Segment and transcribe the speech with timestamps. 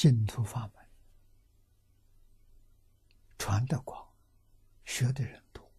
[0.00, 0.90] 净土法门。
[3.36, 4.10] 传得广，
[4.86, 5.70] 学的人多。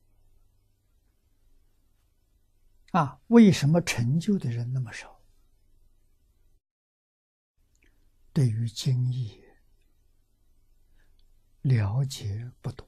[2.91, 5.23] 啊，为什么成就的人那么少？
[8.31, 9.43] 对于经义
[11.61, 12.87] 了解不多，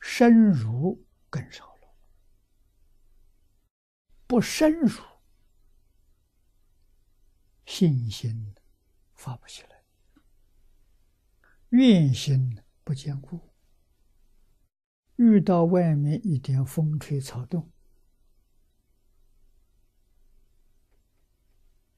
[0.00, 1.94] 深入更少了，
[4.26, 5.00] 不深入，
[7.64, 8.56] 信心
[9.14, 9.83] 发不起来，
[11.70, 13.52] 愿心不坚固，
[15.16, 17.70] 遇到外面一点风吹草动，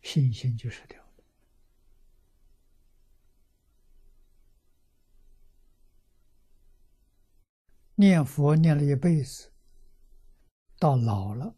[0.00, 1.06] 信心就失掉了。
[7.96, 9.52] 念佛念了一辈子，
[10.78, 11.56] 到老了，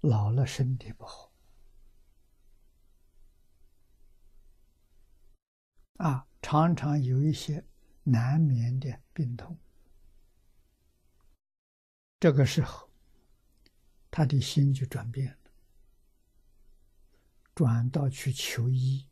[0.00, 1.32] 老了身体不好，
[5.98, 7.64] 啊，常常有一些
[8.02, 9.56] 难免的病痛。
[12.20, 12.90] 这个时候，
[14.10, 15.50] 他的心就转变了，
[17.54, 19.08] 转到去求医，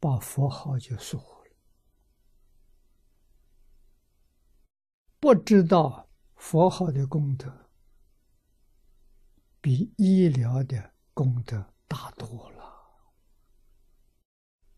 [0.00, 1.36] 把佛号就说。
[5.18, 7.70] 不知道佛号的功德
[9.60, 12.55] 比医疗的功德大多了，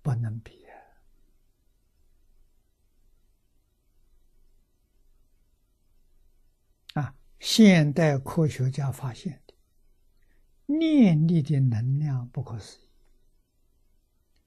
[0.09, 0.65] 不能比
[6.95, 7.15] 啊！
[7.39, 9.53] 现代科学家发现的
[10.65, 12.89] 念力的能量不可思议，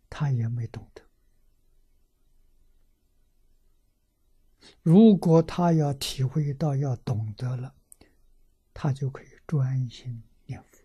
[0.10, 1.04] 他也没懂得。
[4.82, 7.76] 如果他要体会到、要懂得了，
[8.74, 10.80] 他就可以专心念佛。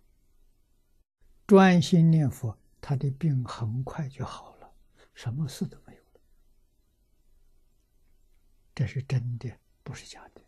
[1.47, 4.56] 专心念佛，他的病很快就好了，
[5.17, 6.21] 什么事都没有了。
[8.75, 9.51] 这是真的，
[9.83, 10.43] 不是假的。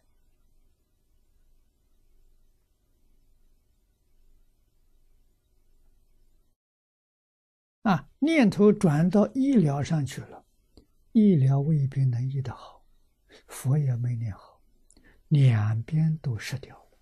[7.85, 10.45] 啊，念头转到医疗上去了，
[11.13, 12.85] 医疗未必能医得好。
[13.47, 14.63] 佛也没念好，
[15.29, 16.99] 两边都失掉了，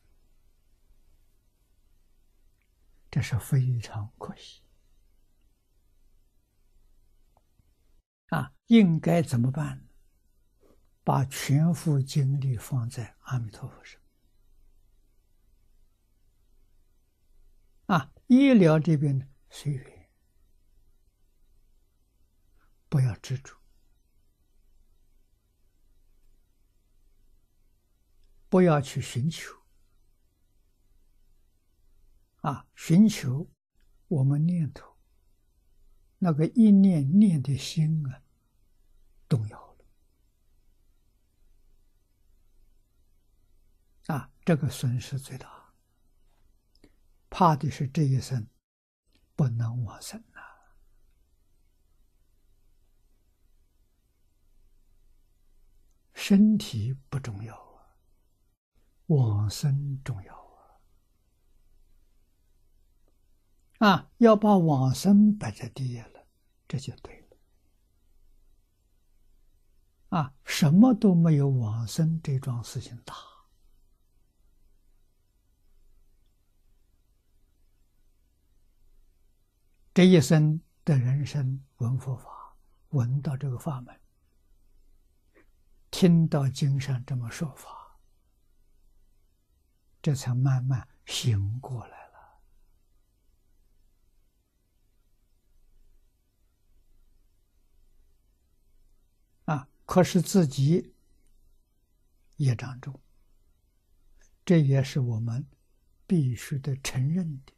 [3.11, 4.63] 这是非常可惜。
[8.29, 9.87] 啊，应该怎么办？
[11.05, 14.01] 把全副精力放在阿弥陀佛上。
[17.87, 20.11] 啊，医疗这边呢随缘，
[22.89, 23.57] 不要执着。
[28.49, 29.53] 不要去寻求
[32.43, 32.67] 啊！
[32.75, 33.51] 寻求
[34.07, 34.96] 我们念头
[36.27, 38.21] 那个一念念的心啊，
[39.29, 39.85] 动摇了
[44.13, 44.33] 啊！
[44.45, 45.73] 这个损失最大，
[47.31, 48.49] 怕的是这一生
[49.37, 50.41] 不能往生呐。
[56.13, 57.95] 身体不重要啊。
[59.07, 60.35] 往生重要
[63.79, 63.87] 啊！
[63.89, 66.16] 啊，要把往生摆在第一了，
[66.69, 67.27] 这就对了。
[70.19, 73.15] 啊，什么都没有往生这桩事情大。
[79.93, 82.57] 这一生的人生闻佛法，
[82.91, 83.99] 闻到这个法门，
[85.91, 87.99] 听到经上这么说法。
[90.03, 92.06] 这才慢慢醒过来
[99.87, 100.95] 可是自己
[102.37, 103.01] 业障重，
[104.45, 105.47] 这也是我们
[106.07, 107.53] 必须得承认的。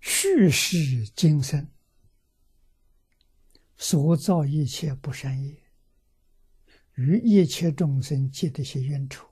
[0.00, 1.70] 续世今生
[3.76, 5.64] 所造一切不善业。
[6.94, 9.24] 与一切众生结的些冤仇，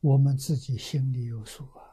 [0.00, 1.91] 我们自己心里有数啊。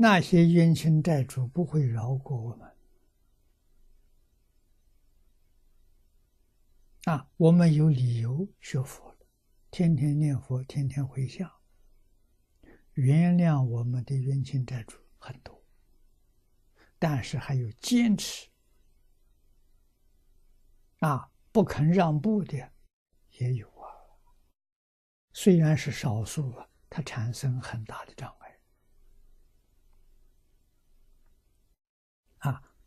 [0.00, 2.72] 那些冤亲债主不会饶过我们
[7.06, 7.28] 啊！
[7.36, 9.16] 我们有理由学佛，
[9.72, 11.50] 天天念佛，天天回向，
[12.92, 15.60] 原谅我们的冤亲债主很多，
[17.00, 18.48] 但是还有坚持。
[21.00, 22.56] 啊，不肯让步的
[23.38, 23.90] 也有啊，
[25.32, 28.37] 虽然是少数啊，它产生很大的障碍，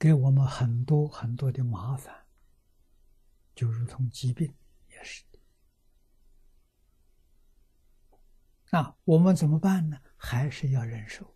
[0.01, 2.25] 给我们很多很多的麻烦，
[3.53, 4.51] 就如同疾病
[4.87, 5.37] 也是的。
[8.79, 10.01] 啊，我们怎么办呢？
[10.17, 11.35] 还是要忍受，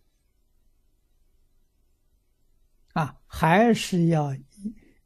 [2.94, 4.36] 啊，还是要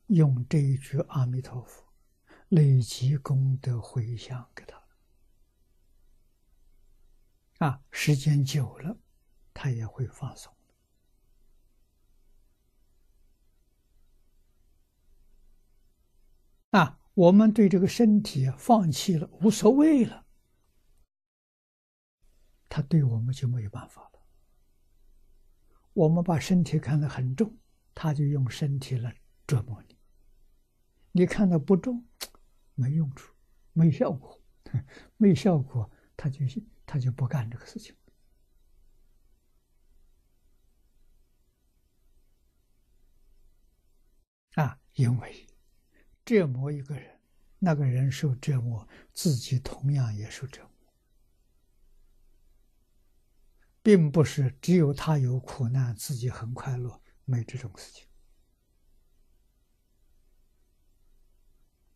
[0.07, 1.85] 用这一句阿弥陀佛，
[2.49, 4.83] 累积功德回向给他。
[7.67, 8.97] 啊，时间久了，
[9.53, 10.51] 他也会放松。
[16.71, 20.27] 啊，我们对这个身体啊放弃了，无所谓了，
[22.69, 24.23] 他对我们就没有办法了。
[25.93, 27.59] 我们把身体看得很重，
[27.95, 29.99] 他就用身体来折磨你。
[31.13, 32.07] 你看的不重，
[32.75, 33.35] 没用处，
[33.73, 34.41] 没效果，
[35.17, 36.45] 没效果，他就。
[36.93, 37.95] 他就不干这个事情
[44.57, 45.47] 啊，因为
[46.31, 47.19] 折磨一个人，
[47.59, 50.95] 那个人受折磨，自己同样也受折磨，
[53.83, 58.07] 并不是只有他有苦难，自己很快乐，没这种事情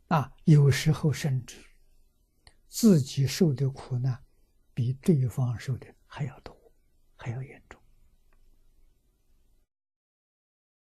[0.08, 0.34] 啊。
[0.42, 1.64] 有时候甚至
[2.68, 4.20] 自己受的苦难。
[4.76, 6.52] 比对方受的还要多，
[7.14, 7.80] 还要严重。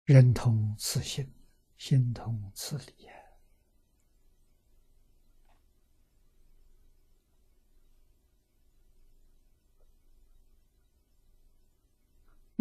[0.05, 1.29] 人同此心，
[1.77, 3.20] 心同此理呀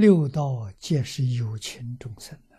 [0.01, 2.57] 六道皆是有情众生的，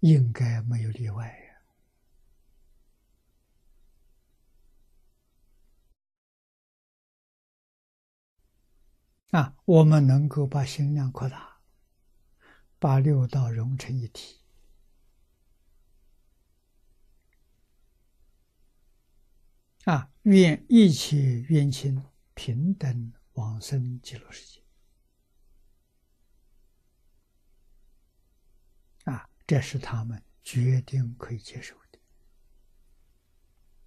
[0.00, 1.34] 应该没有例外。
[9.30, 11.62] 啊，我们能够把心量扩大，
[12.78, 14.42] 把六道融成一体，
[19.84, 22.02] 啊，愿一切冤亲
[22.34, 24.60] 平等往生极乐世界，
[29.04, 31.85] 啊，这是他们决定可以接受的。